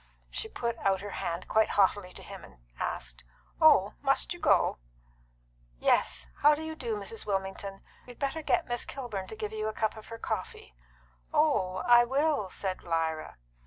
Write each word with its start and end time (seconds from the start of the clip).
She 0.31 0.47
put 0.49 0.79
out 0.79 1.01
her 1.01 1.11
hand 1.21 1.47
quite 1.47 1.69
haughtily 1.77 2.11
to 2.13 2.23
him 2.23 2.43
and 2.43 2.57
asked, 2.79 3.23
"Oh, 3.61 3.93
must 4.01 4.33
you 4.33 4.39
go?" 4.39 4.79
"Yes. 5.77 6.25
How 6.37 6.55
do 6.55 6.63
you 6.63 6.73
do, 6.75 6.95
Mrs. 6.95 7.23
Wilmington? 7.27 7.81
You'd 8.07 8.17
better 8.17 8.41
get 8.41 8.65
Miss 8.67 8.83
Kilburn 8.83 9.27
to 9.27 9.35
give 9.35 9.53
you 9.53 9.67
a 9.67 9.73
cup 9.73 9.95
of 9.95 10.07
her 10.07 10.17
coffee." 10.17 10.73
"Oh, 11.31 11.83
I 11.85 12.03
will," 12.05 12.49
said 12.49 12.81
Lyra. 12.81 13.37